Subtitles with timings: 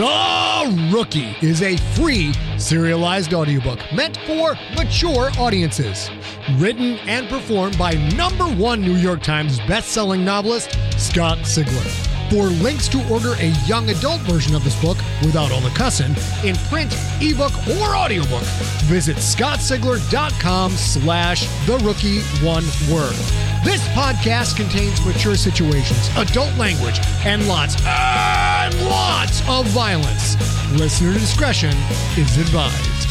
[0.00, 6.08] The Rookie is a free serialized audiobook meant for mature audiences.
[6.52, 12.09] Written and performed by number one New York Times bestselling novelist Scott Sigler.
[12.30, 16.14] For links to order a young adult version of this book without all the cussing
[16.44, 18.44] in print, ebook, or audiobook,
[18.86, 23.16] visit scottsigler.com slash the rookie one word.
[23.64, 30.36] This podcast contains mature situations, adult language, and lots and lots of violence.
[30.78, 31.74] Listener discretion
[32.16, 33.08] is advised.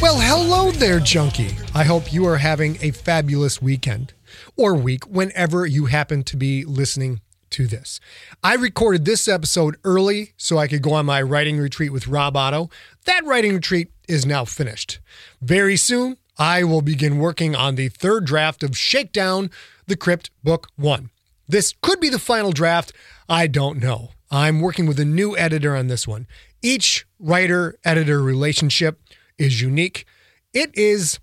[0.00, 1.54] Well, hello there, junkie.
[1.74, 4.14] I hope you are having a fabulous weekend
[4.56, 7.20] or week whenever you happen to be listening
[7.56, 8.00] to this.
[8.42, 12.36] I recorded this episode early so I could go on my writing retreat with Rob
[12.36, 12.68] Otto.
[13.06, 15.00] That writing retreat is now finished.
[15.40, 19.50] Very soon, I will begin working on the third draft of Shakedown
[19.86, 21.08] the Crypt Book 1.
[21.48, 22.92] This could be the final draft.
[23.26, 24.10] I don't know.
[24.30, 26.26] I'm working with a new editor on this one.
[26.60, 29.00] Each writer editor relationship
[29.38, 30.04] is unique.
[30.52, 31.18] It is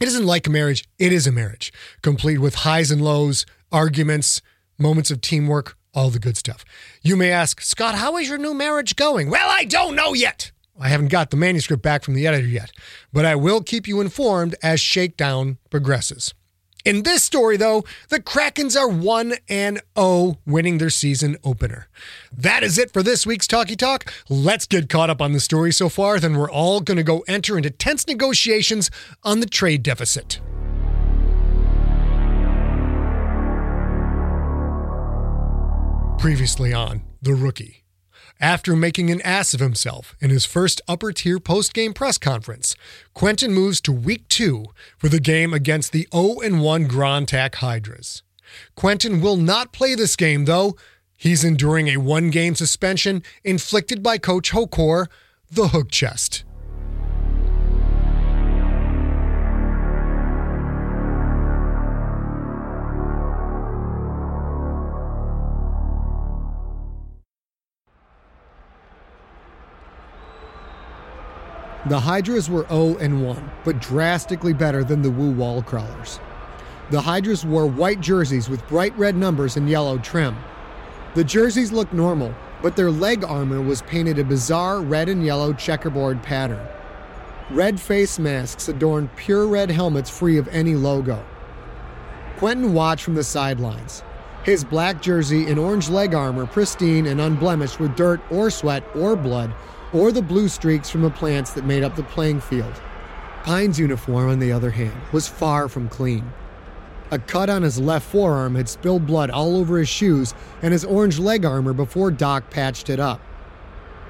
[0.00, 4.42] it isn't like a marriage, it is a marriage, complete with highs and lows, arguments,
[4.78, 6.64] moments of teamwork, all the good stuff.
[7.02, 9.30] You may ask, Scott, how is your new marriage going?
[9.30, 10.52] Well, I don't know yet.
[10.78, 12.70] I haven't got the manuscript back from the editor yet,
[13.12, 16.34] but I will keep you informed as Shakedown progresses.
[16.84, 21.88] In this story, though, the Krakens are 1 and 0, winning their season opener.
[22.30, 24.12] That is it for this week's Talkie Talk.
[24.28, 27.24] Let's get caught up on the story so far, then we're all going to go
[27.26, 28.88] enter into tense negotiations
[29.24, 30.40] on the trade deficit.
[36.18, 37.84] Previously on The Rookie.
[38.40, 42.74] After making an ass of himself in his first upper tier post game press conference,
[43.12, 44.64] Quentin moves to week two
[44.96, 48.22] for the game against the 0 1 Grand Tac Hydras.
[48.74, 50.74] Quentin will not play this game, though.
[51.16, 55.06] He's enduring a one game suspension inflicted by Coach Hokor,
[55.50, 56.45] the hook chest.
[71.88, 76.18] The Hydras were 0 and 1, but drastically better than the Wu Wall Crawlers.
[76.90, 80.36] The Hydras wore white jerseys with bright red numbers and yellow trim.
[81.14, 85.52] The jerseys looked normal, but their leg armor was painted a bizarre red and yellow
[85.52, 86.66] checkerboard pattern.
[87.52, 91.24] Red face masks adorned pure red helmets free of any logo.
[92.38, 94.02] Quentin watched from the sidelines.
[94.42, 99.14] His black jersey and orange leg armor pristine and unblemished with dirt or sweat or
[99.14, 99.54] blood
[99.96, 102.80] or the blue streaks from the plants that made up the playing field.
[103.44, 106.32] Pine's uniform, on the other hand, was far from clean.
[107.10, 110.84] A cut on his left forearm had spilled blood all over his shoes and his
[110.84, 113.20] orange leg armor before Doc patched it up.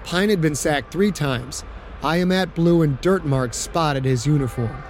[0.05, 1.63] Pine had been sacked three times.
[2.03, 4.83] Iamat blue and dirt marks spotted his uniform.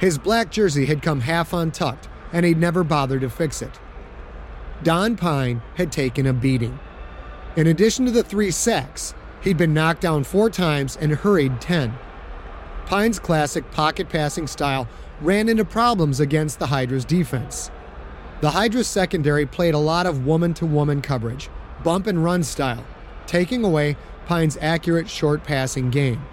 [0.00, 3.78] His black jersey had come half untucked, and he'd never bothered to fix it.
[4.82, 6.78] Don Pine had taken a beating.
[7.56, 11.94] In addition to the three sacks, He'd been knocked down four times and hurried 10.
[12.86, 14.88] Pine's classic pocket passing style
[15.20, 17.70] ran into problems against the Hydra's defense.
[18.40, 21.50] The Hydra's secondary played a lot of woman to woman coverage,
[21.82, 22.84] bump and run style,
[23.26, 23.96] taking away
[24.26, 26.24] Pine's accurate short passing game.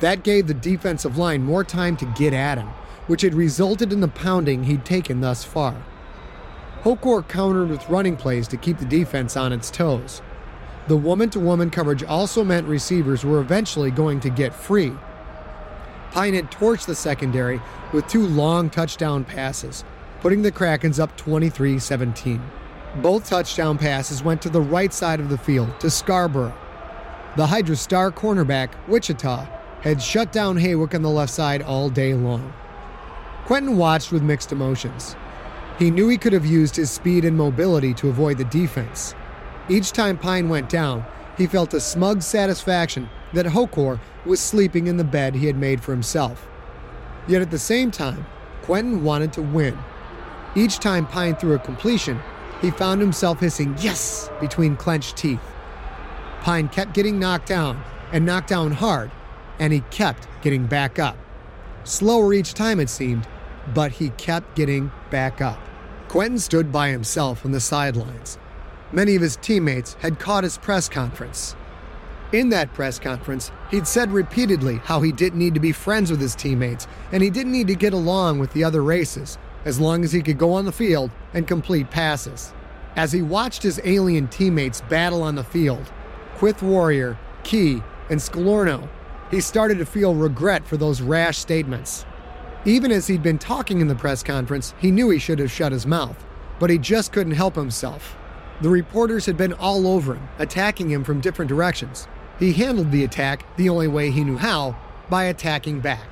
[0.00, 2.68] That gave the defensive line more time to get at him,
[3.06, 5.82] which had resulted in the pounding he'd taken thus far.
[6.82, 10.22] Hokor countered with running plays to keep the defense on its toes.
[10.88, 14.92] The woman to woman coverage also meant receivers were eventually going to get free.
[16.12, 17.60] Pine had torched the secondary
[17.92, 19.84] with two long touchdown passes,
[20.20, 22.40] putting the Krakens up 23 17.
[23.02, 26.54] Both touchdown passes went to the right side of the field, to Scarborough.
[27.36, 29.46] The Hydra star cornerback, Wichita,
[29.82, 32.52] had shut down Haywick on the left side all day long.
[33.44, 35.16] Quentin watched with mixed emotions.
[35.78, 39.14] He knew he could have used his speed and mobility to avoid the defense.
[39.68, 41.04] Each time Pine went down,
[41.36, 45.82] he felt a smug satisfaction that Hokor was sleeping in the bed he had made
[45.82, 46.46] for himself.
[47.26, 48.24] Yet at the same time,
[48.62, 49.76] Quentin wanted to win.
[50.54, 52.20] Each time Pine threw a completion,
[52.62, 55.40] he found himself hissing yes between clenched teeth.
[56.42, 57.82] Pine kept getting knocked down
[58.12, 59.10] and knocked down hard,
[59.58, 61.16] and he kept getting back up.
[61.82, 63.26] Slower each time it seemed,
[63.74, 65.58] but he kept getting back up.
[66.06, 68.38] Quentin stood by himself on the sidelines,
[68.92, 71.56] Many of his teammates had caught his press conference.
[72.32, 76.20] In that press conference, he'd said repeatedly how he didn't need to be friends with
[76.20, 80.04] his teammates and he didn't need to get along with the other races as long
[80.04, 82.52] as he could go on the field and complete passes.
[82.94, 85.92] As he watched his alien teammates battle on the field,
[86.38, 88.88] Quyth Warrior, Ki, and Sklorno,
[89.30, 92.06] he started to feel regret for those rash statements.
[92.64, 95.72] Even as he'd been talking in the press conference, he knew he should have shut
[95.72, 96.24] his mouth,
[96.60, 98.16] but he just couldn't help himself.
[98.62, 102.08] The reporters had been all over him, attacking him from different directions.
[102.38, 104.76] He handled the attack the only way he knew how
[105.10, 106.06] by attacking back.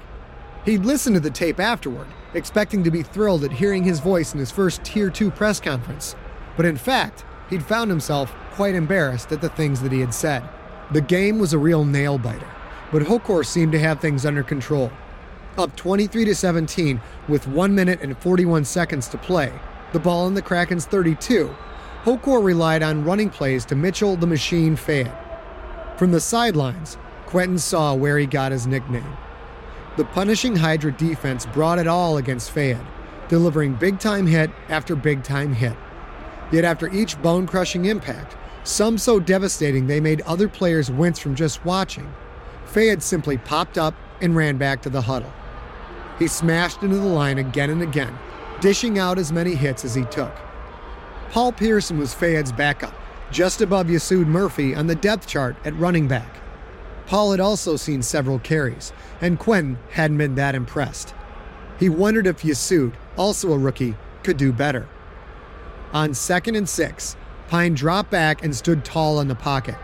[0.67, 4.41] He'd listened to the tape afterward, expecting to be thrilled at hearing his voice in
[4.41, 6.17] his first Tier 2 press conference,
[6.57, 10.47] but in fact, he'd found himself quite embarrassed at the things that he had said.
[10.93, 12.51] The game was a real nail biter,
[12.93, 14.93] but Hokor seemed to have things under control.
[15.57, 19.53] Up 23 to 17 with 1 minute and 41 seconds to play,
[19.93, 21.55] the ball in the Kraken's 32,
[22.05, 25.11] Hokor relied on running plays to Mitchell the Machine Fayed.
[25.97, 29.17] From the sidelines, Quentin saw where he got his nickname.
[29.97, 32.85] The punishing Hydra defense brought it all against Fayed,
[33.29, 35.79] delivering big time hit after big time hit.
[36.53, 41.35] Yet after each bone crushing impact, some so devastating they made other players wince from
[41.35, 42.13] just watching,
[42.67, 45.33] Fayed simply popped up and ran back to the huddle.
[46.19, 48.19] He smashed into the line again and again,
[48.61, 50.44] dishing out as many hits as he took.
[51.31, 52.95] Paul Pearson was Fayed's backup,
[53.31, 56.37] just above Yasud Murphy on the depth chart at running back.
[57.07, 61.15] Paul had also seen several carries, and Quentin hadn't been that impressed.
[61.79, 64.89] He wondered if Yasud, also a rookie, could do better.
[65.93, 67.17] On second and six,
[67.49, 69.77] Pine dropped back and stood tall in the pocket.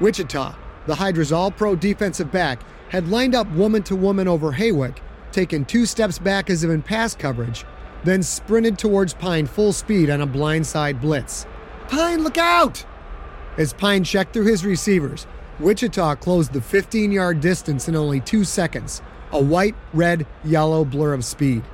[0.00, 0.56] Wichita,
[0.86, 5.00] the Hydra's all pro defensive back, had lined up woman to woman over Haywick,
[5.32, 7.64] taken two steps back as if in pass coverage,
[8.06, 11.44] then sprinted towards Pine full speed on a blindside blitz.
[11.88, 12.84] Pine, look out!
[13.58, 15.26] As Pine checked through his receivers,
[15.58, 21.14] Wichita closed the 15 yard distance in only two seconds, a white, red, yellow blur
[21.14, 21.64] of speed.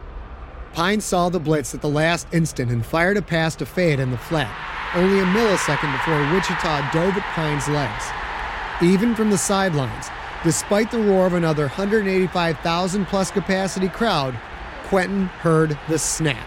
[0.72, 4.10] Pine saw the blitz at the last instant and fired a pass to Fayed in
[4.10, 4.50] the flat,
[4.94, 8.06] only a millisecond before Wichita dove at Pine's legs.
[8.80, 10.06] Even from the sidelines,
[10.44, 14.34] despite the roar of another 185,000 plus capacity crowd,
[14.92, 16.46] Quentin heard the snap.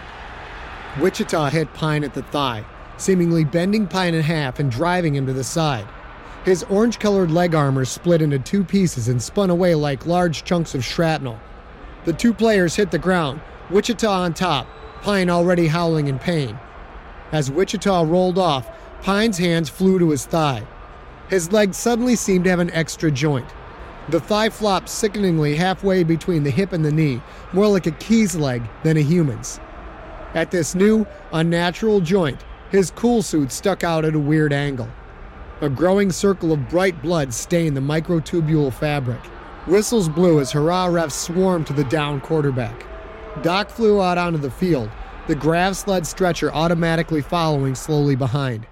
[1.00, 2.64] Wichita hit Pine at the thigh,
[2.96, 5.84] seemingly bending Pine in half and driving him to the side.
[6.44, 10.76] His orange colored leg armor split into two pieces and spun away like large chunks
[10.76, 11.40] of shrapnel.
[12.04, 14.68] The two players hit the ground, Wichita on top,
[15.02, 16.56] Pine already howling in pain.
[17.32, 18.70] As Wichita rolled off,
[19.02, 20.64] Pine's hands flew to his thigh.
[21.28, 23.48] His leg suddenly seemed to have an extra joint.
[24.08, 27.20] The thigh flopped sickeningly halfway between the hip and the knee,
[27.52, 29.58] more like a Ki's leg than a human's.
[30.34, 34.88] At this new, unnatural joint, his cool suit stuck out at a weird angle.
[35.60, 39.24] A growing circle of bright blood stained the microtubule fabric.
[39.66, 42.86] Whistles blew as hurrah refs swarmed to the down quarterback.
[43.42, 44.90] Doc flew out onto the field,
[45.26, 48.66] the grav sled stretcher automatically following slowly behind.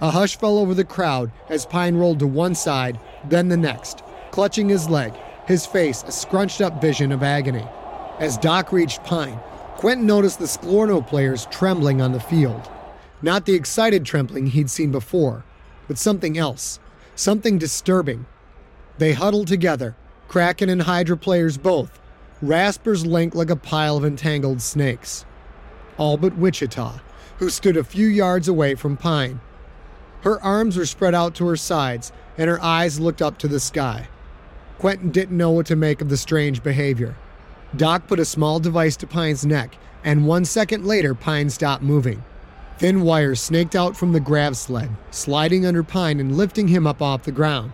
[0.00, 4.02] A hush fell over the crowd as Pine rolled to one side, then the next,
[4.38, 5.12] clutching his leg,
[5.48, 7.66] his face a scrunched up vision of agony.
[8.20, 9.40] As Doc reached Pine,
[9.78, 12.70] Quentin noticed the Sklorno players trembling on the field.
[13.20, 15.42] Not the excited trembling he'd seen before,
[15.88, 16.78] but something else,
[17.16, 18.26] something disturbing.
[18.98, 19.96] They huddled together,
[20.28, 21.98] Kraken and Hydra players both,
[22.40, 25.24] Raspers linked like a pile of entangled snakes.
[25.96, 27.00] All but Wichita,
[27.38, 29.40] who stood a few yards away from Pine.
[30.20, 33.58] Her arms were spread out to her sides, and her eyes looked up to the
[33.58, 34.06] sky.
[34.78, 37.16] Quentin didn't know what to make of the strange behavior.
[37.76, 42.22] Doc put a small device to Pine's neck, and one second later, Pine stopped moving.
[42.78, 47.02] Thin wires snaked out from the grav sled, sliding under Pine and lifting him up
[47.02, 47.72] off the ground.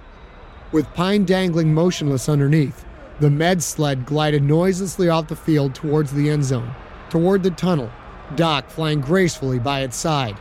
[0.73, 2.87] With Pine dangling motionless underneath,
[3.21, 6.75] the med sled glided noiselessly off the field towards the end zone,
[7.11, 7.91] toward the tunnel,
[8.35, 10.41] Doc flying gracefully by its side.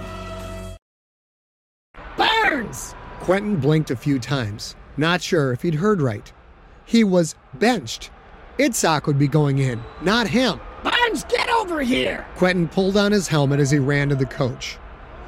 [3.21, 6.33] Quentin blinked a few times, not sure if he'd heard right.
[6.85, 8.09] He was benched.
[8.57, 10.59] Itzhak would be going in, not him.
[10.83, 12.25] Barnes, get over here!
[12.35, 14.79] Quentin pulled on his helmet as he ran to the coach.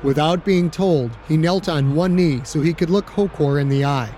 [0.02, 3.86] Without being told, he knelt on one knee so he could look Hokor in the
[3.86, 4.14] eye.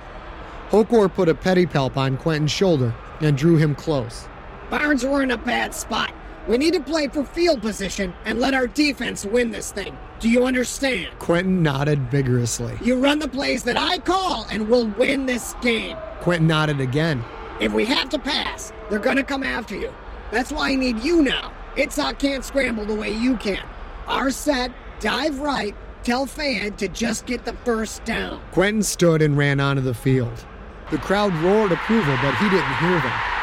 [0.70, 4.30] Hokor put a pedipalp on Quentin's shoulder and drew him close.
[4.70, 6.14] Barnes, we're in a bad spot.
[6.48, 9.98] We need to play for field position and let our defense win this thing.
[10.20, 11.18] Do you understand?
[11.18, 12.78] Quentin nodded vigorously.
[12.84, 15.98] You run the plays that I call and we'll win this game.
[16.22, 17.24] Quentin nodded again.
[17.60, 19.92] If we have to pass, they're gonna come after you.
[20.32, 21.52] That's why I need you now.
[21.78, 23.64] Itzhak can't scramble the way you can.
[24.08, 28.40] Our set, dive right, tell Fayed to just get the first down.
[28.52, 30.46] Quentin stood and ran onto the field.
[30.92, 33.35] The crowd roared approval, but he didn't hear them.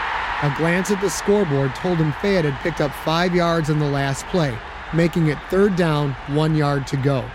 [0.42, 3.88] A glance at the scoreboard told him Fayed had picked up five yards in the
[3.88, 4.58] last play,
[4.92, 7.30] making it third down, one yard to go.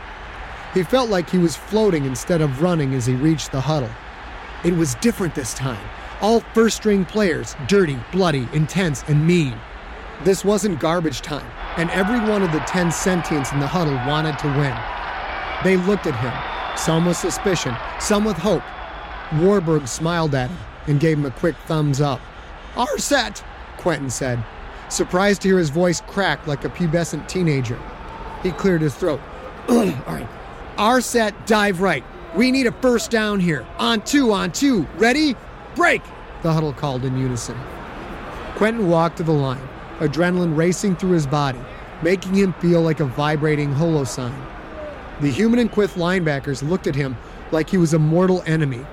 [0.73, 3.89] He felt like he was floating instead of running as he reached the huddle.
[4.65, 5.87] It was different this time.
[6.19, 9.55] All first string players, dirty, bloody, intense, and mean.
[10.25, 14.37] This wasn't garbage time, and every one of the 10 sentients in the huddle wanted
[14.39, 14.77] to win.
[15.63, 16.33] They looked at him,
[16.77, 18.63] some with suspicion, some with hope.
[19.35, 22.19] Warburg smiled at him and gave him a quick thumbs up.
[22.77, 23.43] Our set,
[23.77, 24.43] Quentin said,
[24.89, 27.79] surprised to hear his voice crack like a pubescent teenager.
[28.43, 29.19] He cleared his throat.
[29.67, 30.27] All right.
[30.77, 32.03] Our set, dive right.
[32.36, 33.65] We need a first down here.
[33.79, 34.84] On two, on two.
[34.98, 35.36] Ready?
[35.75, 36.03] Break!
[36.43, 37.57] The huddle called in unison.
[38.57, 39.67] Quentin walked to the line,
[39.98, 41.60] adrenaline racing through his body,
[42.03, 44.36] making him feel like a vibrating holosign.
[45.19, 47.17] The human and Quyth linebackers looked at him
[47.51, 48.86] like he was a mortal enemy.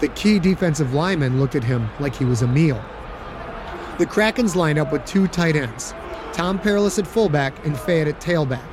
[0.00, 2.84] The Ki defensive linemen looked at him like he was a meal.
[3.98, 5.92] The Krakens lined up with two tight ends
[6.32, 8.68] Tom Perilous at fullback and Fayed at tailback.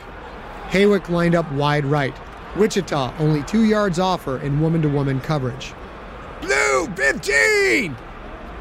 [0.69, 2.15] Haywick lined up wide right,
[2.55, 5.73] Wichita only two yards off her in woman to woman coverage.
[6.41, 7.97] Blue 15!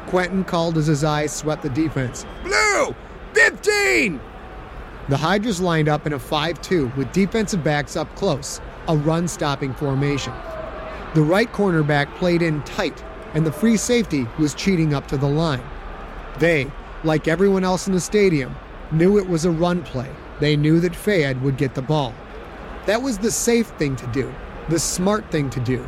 [0.07, 2.25] Quentin called as his eyes swept the defense.
[2.43, 2.95] Blue
[3.33, 4.19] 15!
[5.07, 9.27] The Hydras lined up in a 5 2 with defensive backs up close, a run
[9.27, 10.33] stopping formation.
[11.13, 13.03] The right cornerback played in tight,
[13.35, 15.61] and the free safety was cheating up to the line.
[16.39, 16.71] They,
[17.03, 18.55] like everyone else in the stadium,
[18.91, 20.09] knew it was a run play.
[20.39, 22.13] They knew that Fayed would get the ball.
[22.85, 24.33] That was the safe thing to do,
[24.69, 25.87] the smart thing to do.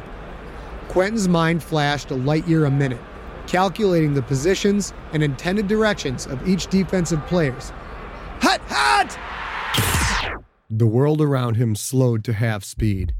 [0.87, 3.01] Quentin's mind flashed a light year a minute,
[3.45, 7.71] calculating the positions and intended directions of each defensive players.
[8.41, 9.17] Hut, hut!
[10.69, 13.13] The world around him slowed to half speed.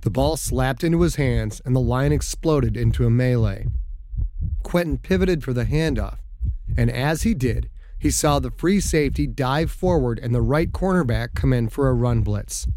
[0.00, 3.66] The ball slapped into his hands and the line exploded into a melee.
[4.62, 6.18] Quentin pivoted for the handoff,
[6.78, 7.68] and as he did,
[7.98, 11.92] he saw the free safety dive forward and the right cornerback come in for a
[11.92, 12.68] run blitz.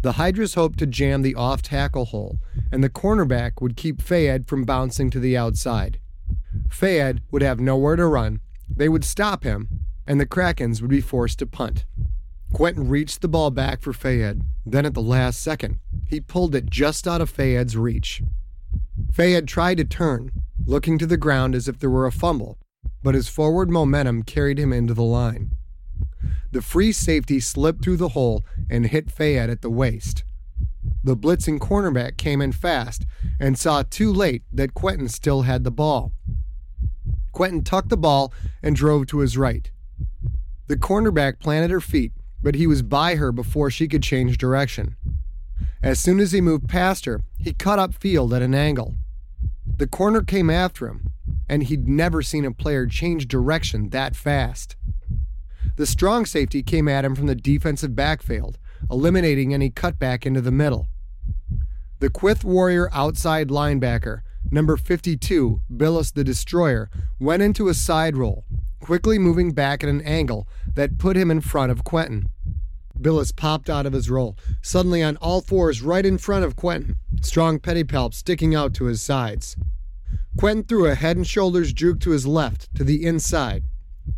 [0.00, 2.38] The Hydras hoped to jam the off tackle hole,
[2.70, 5.98] and the cornerback would keep Fayed from bouncing to the outside.
[6.70, 8.38] Fayed would have nowhere to run,
[8.74, 11.84] they would stop him, and the Krakens would be forced to punt.
[12.52, 14.42] Quentin reached the ball back for Fayed.
[14.64, 18.22] Then, at the last second, he pulled it just out of Fayed's reach.
[19.12, 20.30] Fayed tried to turn,
[20.64, 22.58] looking to the ground as if there were a fumble,
[23.02, 25.52] but his forward momentum carried him into the line.
[26.52, 30.24] The free safety slipped through the hole and hit Fayed at the waist.
[31.04, 33.04] The blitzing cornerback came in fast
[33.38, 36.12] and saw too late that Quentin still had the ball.
[37.32, 39.70] Quentin tucked the ball and drove to his right.
[40.68, 42.12] The cornerback planted her feet,
[42.42, 44.96] but he was by her before she could change direction.
[45.82, 48.96] As soon as he moved past her, he cut up field at an angle.
[49.76, 51.05] The corner came after him,
[51.48, 54.76] and he'd never seen a player change direction that fast.
[55.76, 58.58] The strong safety came at him from the defensive backfield,
[58.90, 60.88] eliminating any cutback into the middle.
[61.98, 68.44] The Quyth Warrior outside linebacker, number 52, Bilas the Destroyer, went into a side roll,
[68.80, 72.28] quickly moving back at an angle that put him in front of Quentin.
[72.98, 76.96] Bilas popped out of his roll, suddenly on all fours right in front of Quentin,
[77.20, 79.56] strong pedipalp sticking out to his sides.
[80.38, 83.64] Quentin threw a head and shoulders juke to his left, to the inside.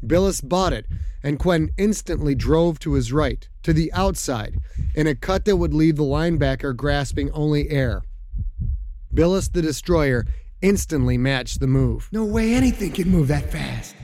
[0.04, 0.87] Bilas bought it,
[1.23, 4.59] and Quentin instantly drove to his right, to the outside,
[4.95, 8.02] in a cut that would leave the linebacker grasping only air.
[9.14, 10.26] Bilas the Destroyer
[10.61, 12.09] instantly matched the move.
[12.12, 13.95] No way anything can move that fast.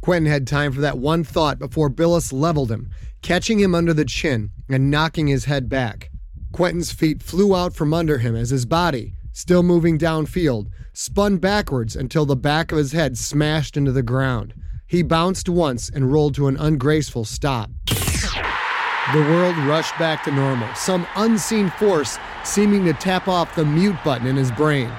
[0.00, 2.90] Quentin had time for that one thought before Bilas leveled him,
[3.22, 6.10] catching him under the chin and knocking his head back.
[6.52, 11.94] Quentin's feet flew out from under him as his body, still moving downfield, spun backwards
[11.94, 14.54] until the back of his head smashed into the ground.
[14.86, 17.68] He bounced once and rolled to an ungraceful stop.
[17.86, 23.98] The world rushed back to normal, some unseen force seeming to tap off the mute
[24.02, 24.90] button in his brain.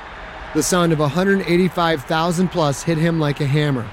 [0.53, 3.89] The sound of 185,000 plus hit him like a hammer.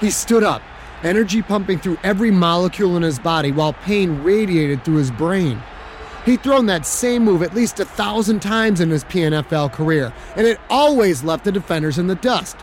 [0.00, 0.62] He stood up,
[1.02, 5.60] energy pumping through every molecule in his body while pain radiated through his brain.
[6.26, 10.44] He'd thrown that same move at least a thousand times in his PNFL career, and
[10.44, 12.56] it always left the defenders in the dust.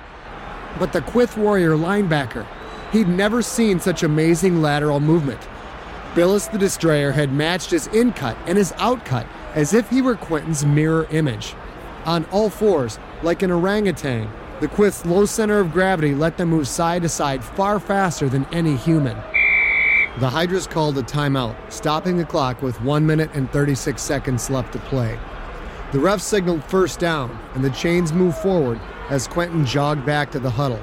[0.78, 2.46] But the Quyth Warrior linebacker,
[2.92, 5.40] he'd never seen such amazing lateral movement.
[6.14, 10.02] Billis the Destroyer had matched his in cut and his out cut as if he
[10.02, 11.56] were Quentin's mirror image.
[12.06, 14.30] On all fours, like an orangutan,
[14.60, 18.46] the Quyth's low center of gravity let them move side to side far faster than
[18.52, 19.18] any human.
[20.20, 24.72] The Hydras called a timeout, stopping the clock with 1 minute and 36 seconds left
[24.74, 25.18] to play.
[25.92, 28.80] The ref signaled first down, and the chains moved forward
[29.10, 30.82] as Quentin jogged back to the huddle.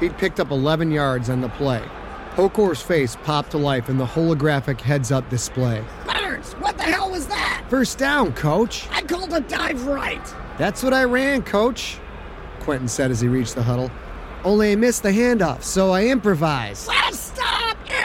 [0.00, 1.82] He'd picked up 11 yards on the play.
[2.34, 5.84] Hokor's face popped to life in the holographic heads up display.
[6.04, 7.64] Burns, what the hell was that?
[7.68, 8.88] First down, coach.
[8.90, 10.34] I called a dive right.
[10.56, 11.98] That's what I ran, coach,
[12.60, 13.90] Quentin said as he reached the huddle.
[14.42, 16.88] Only I missed the handoff, so I improvised.
[16.88, 17.12] Well,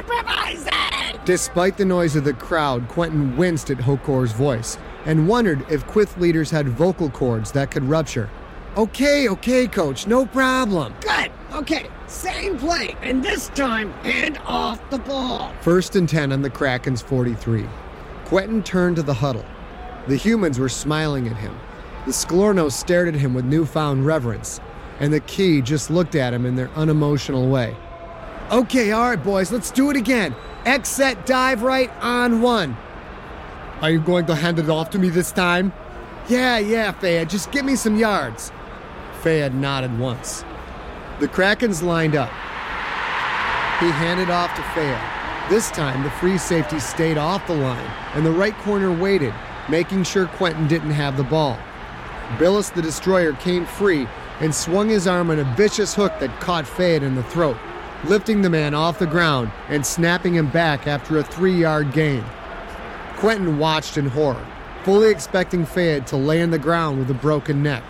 [0.05, 1.19] stop improvising!
[1.25, 6.17] Despite the noise of the crowd, Quentin winced at Hokor's voice and wondered if Quyth
[6.17, 8.29] leaders had vocal cords that could rupture.
[8.75, 10.93] Okay, okay, coach, no problem.
[11.01, 11.31] Good.
[11.53, 15.53] Okay, same play, and this time, hand off the ball.
[15.61, 17.67] First and 10 on the Kraken's 43.
[18.25, 19.45] Quentin turned to the huddle.
[20.07, 21.55] The humans were smiling at him.
[22.05, 24.59] The Sklorno stared at him with newfound reverence,
[24.99, 27.75] and the Ki just looked at him in their unemotional way.
[28.51, 30.36] Okay, all right, boys, let's do it again.
[30.65, 32.77] X set dive right on one.
[33.82, 35.73] Are you going to hand it off to me this time?
[36.29, 38.51] Yeah, yeah, Fayed, just give me some yards.
[39.21, 40.45] Fayed nodded once.
[41.19, 42.29] The Krakens lined up.
[43.79, 44.97] He handed off to Fayed.
[45.49, 49.34] This time, the free safety stayed off the line, and the right corner waited,
[49.67, 51.58] making sure Quentin didn't have the ball.
[52.39, 54.08] Billis the Destroyer came free
[54.39, 57.58] and swung his arm in a vicious hook that caught Fayed in the throat,
[58.05, 62.23] lifting the man off the ground and snapping him back after a three yard gain.
[63.15, 64.45] Quentin watched in horror,
[64.83, 67.83] fully expecting Fayed to lay on the ground with a broken neck.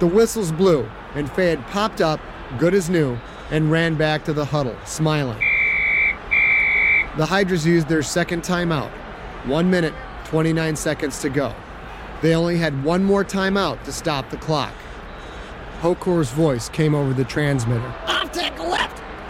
[0.00, 2.20] The whistles blew, and Fayed popped up,
[2.58, 3.18] good as new,
[3.50, 5.42] and ran back to the huddle, smiling.
[7.16, 8.90] The Hydras used their second timeout.
[9.46, 11.54] One minute, 29 seconds to go.
[12.22, 14.72] They only had one more timeout to stop the clock.
[15.80, 18.13] Hokor's voice came over the transmitter.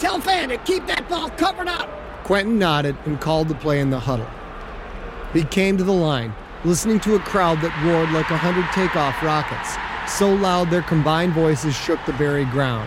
[0.04, 1.88] Tell Fan to keep that ball covered up.
[2.24, 4.28] Quentin nodded and called the play in the huddle.
[5.32, 9.22] He came to the line, listening to a crowd that roared like a hundred takeoff
[9.22, 12.86] rockets, so loud their combined voices shook the very ground.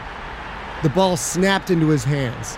[0.83, 2.55] The ball snapped into his hands.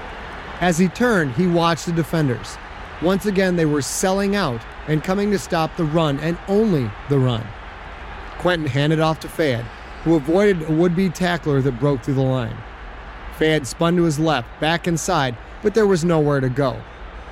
[0.59, 2.57] As he turned, he watched the defenders.
[3.01, 7.17] Once again, they were selling out and coming to stop the run and only the
[7.17, 7.47] run.
[8.39, 9.63] Quentin handed off to Fayed,
[10.03, 12.57] who avoided a would be tackler that broke through the line.
[13.39, 16.75] Fayed spun to his left, back inside, but there was nowhere to go.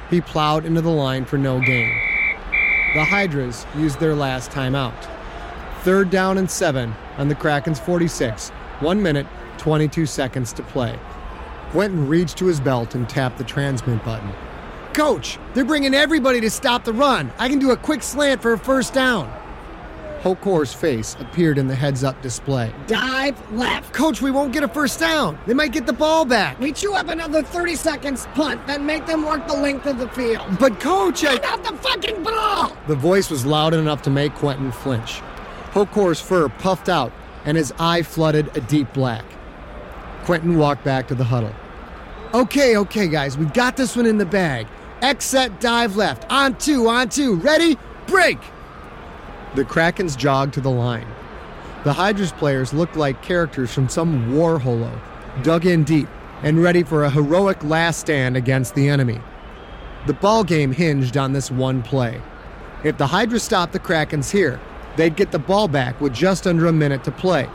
[0.10, 1.94] He plowed into the line for no gain.
[2.94, 4.96] The Hydras used their last timeout.
[5.82, 10.98] Third down and seven on the Kraken's 46, one minute, 22 seconds to play.
[11.72, 14.32] Quentin reached to his belt and tapped the transmit button.
[14.94, 17.34] Coach, they're bringing everybody to stop the run.
[17.38, 19.30] I can do a quick slant for a first down.
[20.28, 22.74] Hokor's face appeared in the heads up display.
[22.86, 23.94] Dive left.
[23.94, 25.40] Coach, we won't get a first down.
[25.48, 26.60] They might get the ball back.
[26.60, 30.10] We chew up another 30 seconds punt, then make them work the length of the
[30.10, 30.44] field.
[30.60, 31.38] But, coach, I.
[31.38, 32.76] Get the fucking ball!
[32.88, 35.22] The voice was loud enough to make Quentin flinch.
[35.72, 37.14] Hokor's fur puffed out,
[37.46, 39.24] and his eye flooded a deep black.
[40.26, 41.54] Quentin walked back to the huddle.
[42.34, 44.68] Okay, okay, guys, we've got this one in the bag.
[45.02, 46.30] X set dive left.
[46.30, 47.36] On two, on two.
[47.36, 47.78] Ready?
[48.08, 48.40] Break!
[49.58, 51.08] The Krakens jogged to the line.
[51.84, 55.02] The Hydras players looked like characters from some war holo,
[55.42, 56.08] dug in deep
[56.44, 59.20] and ready for a heroic last stand against the enemy.
[60.06, 62.22] The ball game hinged on this one play.
[62.84, 64.60] If the Hydra stopped the Krakens here,
[64.96, 67.50] they'd get the ball back with just under a minute to play.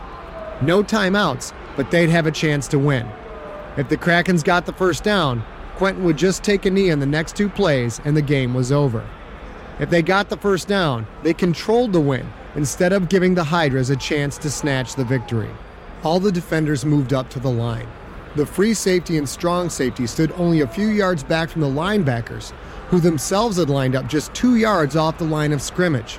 [0.61, 3.09] No timeouts, but they'd have a chance to win.
[3.77, 5.45] If the Krakens got the first down,
[5.77, 8.73] Quentin would just take a knee on the next two plays and the game was
[8.73, 9.09] over.
[9.79, 13.91] If they got the first down, they controlled the win instead of giving the Hydras
[13.91, 15.51] a chance to snatch the victory.
[16.03, 17.89] All the defenders moved up to the line.
[18.37, 22.53] The free safety and strong safety stood only a few yards back from the linebackers,
[22.89, 26.19] who themselves had lined up just two yards off the line of scrimmage.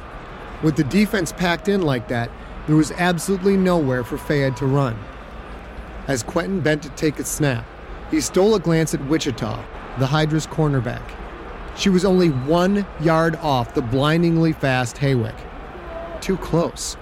[0.64, 2.32] With the defense packed in like that,
[2.66, 4.98] there was absolutely nowhere for Fayed to run.
[6.08, 7.66] As Quentin bent to take a snap,
[8.10, 9.64] he stole a glance at Wichita,
[10.00, 11.04] the Hydra's cornerback.
[11.76, 15.36] She was only one yard off the blindingly fast Haywick.
[16.22, 16.96] Too close.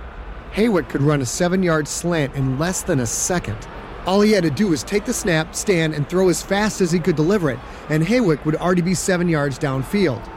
[0.51, 3.67] Haywick could run a seven yard slant in less than a second.
[4.05, 6.91] All he had to do was take the snap, stand, and throw as fast as
[6.91, 10.27] he could deliver it, and Haywick would already be seven yards downfield.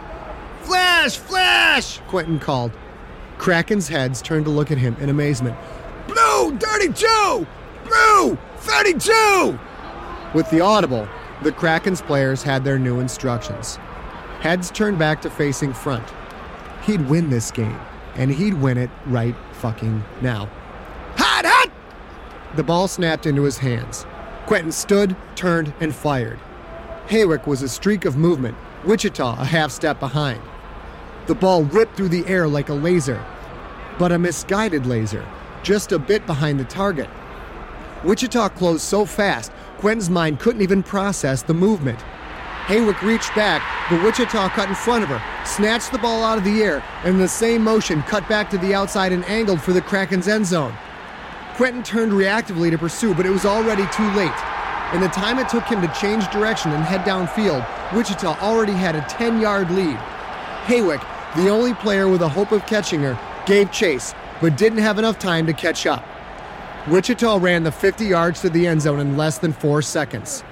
[0.63, 1.17] Flash!
[1.17, 2.01] Flash!
[2.09, 2.73] Quentin called.
[3.39, 5.57] Kraken's heads turned to look at him in amazement.
[6.07, 7.47] Blue 32!
[7.85, 9.59] Blue 32!
[10.35, 11.09] With the audible,
[11.43, 13.79] the Kraken's players had their new instructions.
[14.45, 16.07] Heads turned back to facing front.
[16.83, 17.81] He'd win this game,
[18.15, 20.51] and he'd win it right fucking now.
[21.17, 21.71] Hot, hot!
[22.55, 24.05] The ball snapped into his hands.
[24.45, 26.39] Quentin stood, turned, and fired.
[27.07, 28.55] Haywick was a streak of movement,
[28.85, 30.43] Wichita a half step behind.
[31.27, 33.25] The ball ripped through the air like a laser,
[33.99, 35.27] but a misguided laser,
[35.63, 37.09] just a bit behind the target.
[38.05, 42.05] Wichita closed so fast, Quentin's mind couldn't even process the movement.
[42.67, 46.45] Haywick reached back, but Wichita cut in front of her, snatched the ball out of
[46.45, 49.75] the air, and in the same motion cut back to the outside and angled for
[49.75, 50.75] the Kraken's end zone.
[51.57, 54.33] Quentin turned reactively to pursue, but it was already too late.
[54.95, 58.97] In the time it took him to change direction and head downfield, Wichita already had
[58.97, 59.97] a 10 yard lead.
[60.65, 61.05] Haywick,
[61.37, 65.19] the only player with a hope of catching her, gave chase, but didn't have enough
[65.19, 66.03] time to catch up.
[66.89, 70.43] Wichita ran the 50 yards to the end zone in less than four seconds.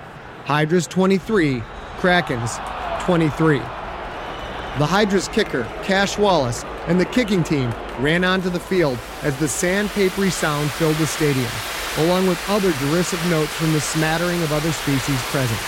[0.44, 1.62] Hydras 23,
[2.02, 2.58] Krakens
[3.04, 3.58] 23.
[3.58, 9.46] The Hydras kicker, Cash Wallace, and the kicking team ran onto the field as the
[9.46, 11.52] sandpapery sound filled the stadium,
[11.98, 15.60] along with other derisive notes from the smattering of other species present.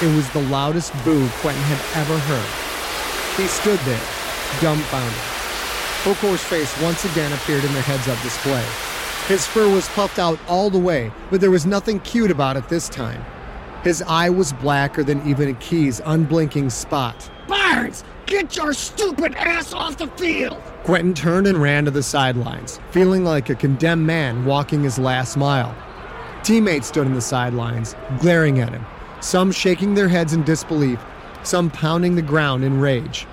[0.00, 2.48] It was the loudest boo Quentin had ever heard.
[3.36, 4.08] He stood there,
[4.62, 5.20] dumbfounded.
[6.02, 8.64] Hokor's face once again appeared in the heads-up display.
[9.26, 12.70] His fur was puffed out all the way, but there was nothing cute about it
[12.70, 13.22] this time.
[13.84, 17.30] His eye was blacker than even a Ki's unblinking spot.
[17.46, 20.60] Barnes, get your stupid ass off the field!
[20.82, 25.36] Quentin turned and ran to the sidelines, feeling like a condemned man walking his last
[25.36, 25.74] mile.
[26.42, 28.84] Teammates stood in the sidelines, glaring at him,
[29.20, 31.00] some shaking their heads in disbelief,
[31.42, 33.26] some pounding the ground in rage.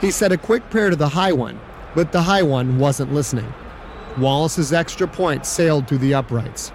[0.00, 1.60] He said a quick prayer to the High One,
[1.94, 3.52] but the High One wasn't listening.
[4.18, 6.72] Wallace's extra point sailed through the uprights.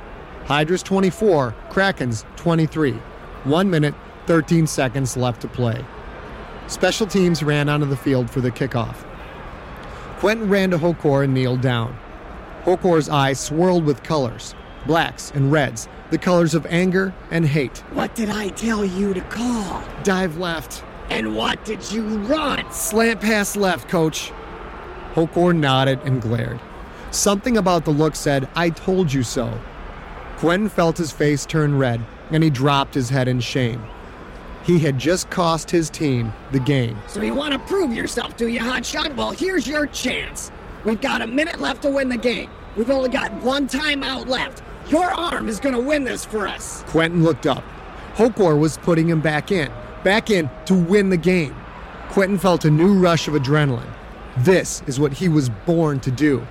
[0.48, 2.94] Hydras 24, Krakens 23.
[2.94, 3.94] 1 minute,
[4.28, 5.84] 13 seconds left to play.
[6.68, 8.96] Special teams ran onto the field for the kickoff.
[10.20, 12.00] Quentin ran to Hokor and kneeled down.
[12.64, 14.56] Hokor's eyes swirled with colors
[14.86, 17.80] blacks and reds, the colors of anger and hate.
[17.92, 19.84] What did I tell you to call?
[20.04, 20.82] Dive left.
[21.10, 22.72] And what did you run?
[22.72, 24.32] Slant pass left, coach.
[25.14, 26.62] Hokor nodded and glared.
[27.12, 29.60] Something about the look said, I told you so.
[30.38, 33.84] Quentin felt his face turn red, and he dropped his head in shame.
[34.64, 36.96] He had just cost his team the game.
[37.08, 39.16] So you want to prove yourself, do you, hotshot?
[39.16, 40.52] Well, here's your chance.
[40.86, 42.52] We've got a minute left to win the game.
[42.76, 44.62] We've only got one timeout left.
[44.92, 46.84] Your arm is going to win this for us.
[46.84, 47.64] Quentin looked up.
[48.14, 49.72] Hokor was putting him back in,
[50.04, 51.56] back in to win the game.
[52.10, 53.92] Quentin felt a new rush of adrenaline.
[54.38, 56.46] This is what he was born to do.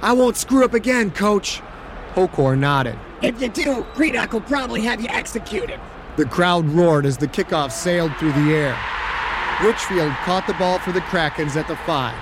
[0.00, 1.60] I won't screw up again, coach.
[2.14, 2.98] Hokor nodded.
[3.22, 5.78] If you do, Gredok will probably have you executed.
[6.16, 8.76] The crowd roared as the kickoff sailed through the air.
[9.62, 12.16] Richfield caught the ball for the Krakens at the five.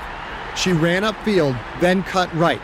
[0.59, 2.61] She ran upfield, then cut right.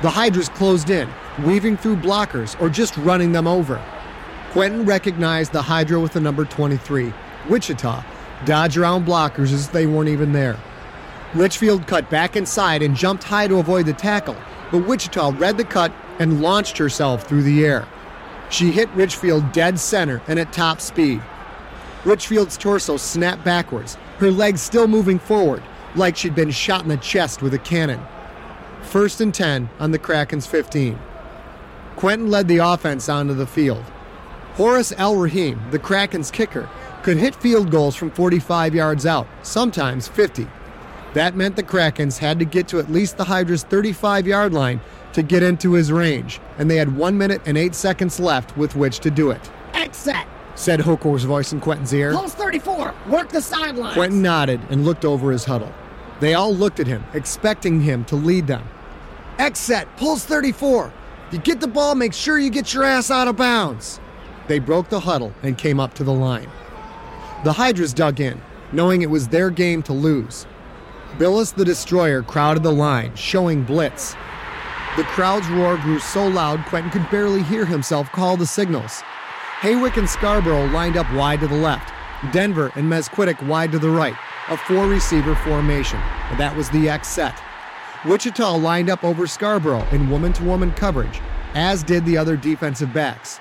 [0.00, 1.06] The Hydras closed in,
[1.44, 3.84] weaving through blockers or just running them over.
[4.52, 7.12] Quentin recognized the Hydra with the number 23,
[7.50, 8.02] Wichita,
[8.46, 10.56] dodge around blockers as they weren't even there.
[11.34, 14.36] Richfield cut back inside and jumped high to avoid the tackle,
[14.72, 17.86] but Wichita read the cut and launched herself through the air.
[18.50, 21.22] She hit Richfield dead center and at top speed.
[22.04, 25.62] Richfield's torso snapped backwards, her legs still moving forward,
[25.94, 28.00] like she'd been shot in the chest with a cannon.
[28.82, 30.98] First and 10 on the Kraken's 15.
[31.96, 33.84] Quentin led the offense onto the field.
[34.54, 36.68] Horace El Rahim, the Kraken's kicker,
[37.02, 40.46] could hit field goals from 45 yards out, sometimes 50.
[41.14, 44.80] That meant the Krakens had to get to at least the Hydra's 35 yard line
[45.16, 48.76] to get into his range, and they had 1 minute and 8 seconds left with
[48.76, 49.50] which to do it.
[49.92, 52.12] Set, Said Hokor's voice in Quentin's ear.
[52.12, 53.94] pulse 34, work the sidelines.
[53.94, 55.72] Quentin nodded and looked over his huddle.
[56.20, 58.62] They all looked at him, expecting him to lead them.
[59.54, 60.92] Set, pulse 34.
[61.28, 64.00] If you get the ball, make sure you get your ass out of bounds.
[64.48, 66.50] They broke the huddle and came up to the line.
[67.42, 70.46] The Hydras dug in, knowing it was their game to lose.
[71.18, 74.14] Billis the Destroyer crowded the line, showing blitz.
[74.96, 79.02] The crowd's roar grew so loud Quentin could barely hear himself call the signals.
[79.60, 81.92] Haywick and Scarborough lined up wide to the left,
[82.32, 84.16] Denver and Mesquitick wide to the right,
[84.48, 87.38] a four receiver formation, and that was the X set.
[88.06, 91.20] Wichita lined up over Scarborough in woman to woman coverage,
[91.54, 93.38] as did the other defensive backs.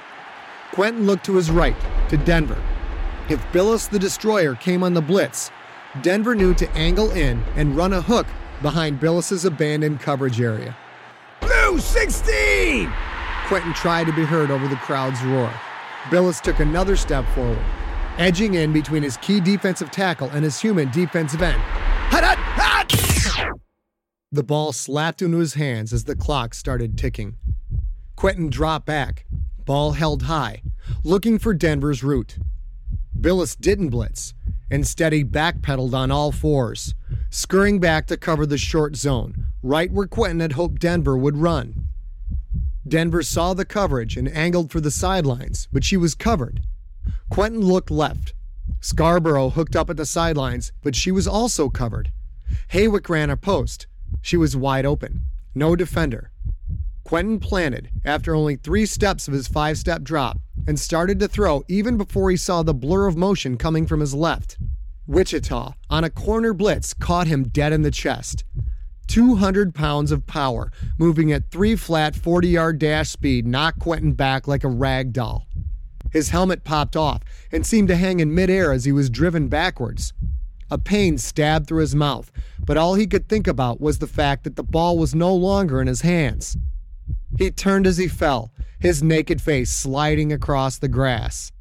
[0.73, 1.75] Quentin looked to his right,
[2.09, 2.61] to Denver.
[3.29, 5.51] If Billis the Destroyer came on the blitz,
[6.01, 8.27] Denver knew to angle in and run a hook
[8.61, 10.75] behind Billis's abandoned coverage area.
[11.75, 12.89] Blue 16!
[13.47, 15.51] Quentin tried to be heard over the crowd's roar.
[16.09, 17.59] Billis took another step forward,
[18.17, 21.61] edging in between his Ki defensive tackle and his human defensive end.
[24.31, 27.35] The ball slapped into his hands as the clock started ticking.
[28.15, 29.25] Quentin dropped back,
[29.65, 30.61] ball held high,
[31.03, 32.37] looking for Denver's route.
[33.19, 34.33] Billis didn't blitz.
[34.71, 36.95] Instead, he backpedaled on all fours,
[37.29, 41.87] scurrying back to cover the short zone, right where Quentin had hoped Denver would run.
[42.87, 46.61] Denver saw the coverage and angled for the sidelines, but she was covered.
[47.29, 48.33] Quentin looked left.
[48.79, 52.11] Scarborough hooked up at the sidelines, but she was also covered.
[52.69, 53.87] Haywick ran a post.
[54.21, 55.23] She was wide open.
[55.53, 56.31] No defender.
[57.03, 61.63] Quentin planted after only three steps of his five step drop and started to throw
[61.67, 64.57] even before he saw the blur of motion coming from his left.
[65.07, 68.43] Wichita, on a corner blitz, caught him dead in the chest.
[69.07, 74.47] 200 pounds of power, moving at three flat 40 yard dash speed, knocked Quentin back
[74.47, 75.47] like a rag doll.
[76.11, 80.13] His helmet popped off and seemed to hang in midair as he was driven backwards.
[80.71, 82.31] A pain stabbed through his mouth,
[82.65, 85.79] but all he could think about was the fact that the ball was no longer
[85.79, 86.57] in his hands.
[87.37, 91.51] He turned as he fell, his naked face sliding across the grass.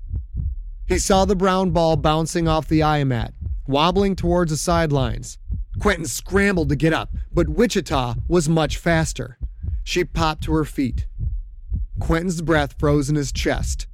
[0.87, 3.33] He saw the brown ball bouncing off the eye mat,
[3.66, 5.38] wobbling towards the sidelines.
[5.80, 9.38] Quentin scrambled to get up, but Wichita was much faster.
[9.83, 11.07] She popped to her feet.
[11.98, 13.87] Quentin's breath froze in his chest.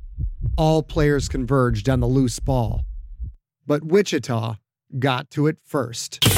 [0.56, 2.84] All players converged on the loose ball.
[3.66, 4.56] But Wichita
[4.98, 6.29] got to it first.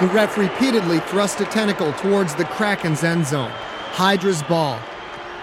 [0.00, 3.50] The ref repeatedly thrust a tentacle towards the Kraken's end zone.
[3.50, 4.78] Hydra's ball.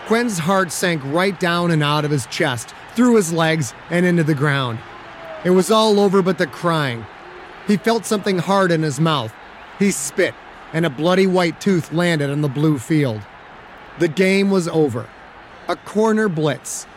[0.08, 4.24] Quentin's heart sank right down and out of his chest, through his legs, and into
[4.24, 4.80] the ground.
[5.44, 7.06] It was all over but the crying.
[7.68, 9.34] He felt something hard in his mouth.
[9.78, 10.34] He spit,
[10.72, 13.22] and a bloody white tooth landed on the blue field.
[14.00, 15.10] The game was over.
[15.68, 16.88] A corner blitz.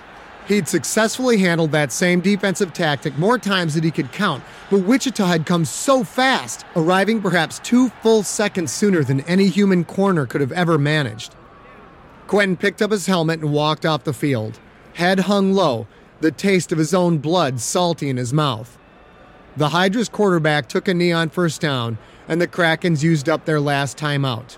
[0.49, 5.27] He'd successfully handled that same defensive tactic more times than he could count, but Wichita
[5.27, 10.41] had come so fast, arriving perhaps two full seconds sooner than any human corner could
[10.41, 11.35] have ever managed.
[12.29, 14.59] Quentin picked up his helmet and walked off the field,
[14.95, 15.87] head hung low,
[16.21, 18.79] the taste of his own blood salty in his mouth.
[19.55, 23.61] The Hydra's quarterback took a knee on first down, and the Krakens used up their
[23.61, 24.57] last timeout.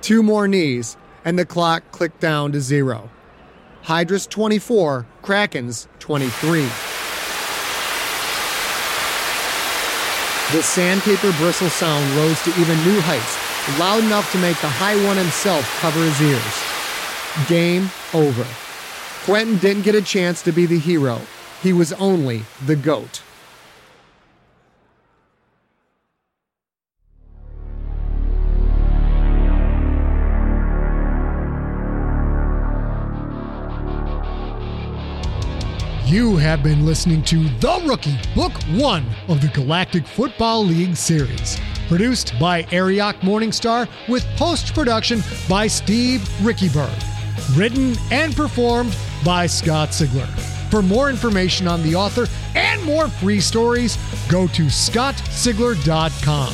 [0.00, 3.10] Two more knees, and the clock clicked down to zero.
[3.84, 6.62] Hydra's 24, Krakens 23.
[10.52, 14.96] The sandpaper bristle sound rose to even new heights, loud enough to make the High
[15.06, 17.46] One himself cover his ears.
[17.46, 18.46] Game over.
[19.26, 21.20] Quentin didn't get a chance to be the hero.
[21.62, 23.20] He was only the GOAT.
[36.14, 41.58] You have been listening to The Rookie, Book One of the Galactic Football League series.
[41.88, 46.94] Produced by Arioch Morningstar with post production by Steve Riekeberg.
[47.56, 50.28] Written and performed by Scott Sigler.
[50.70, 53.98] For more information on the author and more free stories,
[54.28, 56.52] go to scottsigler.com.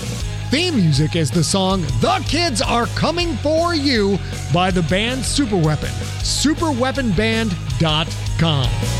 [0.48, 4.18] Theme music is the song The Kids Are Coming For You
[4.54, 5.92] by the band Superweapon.
[6.22, 8.99] Superweaponband.com.